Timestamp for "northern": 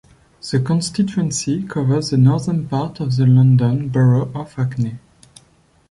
2.17-2.67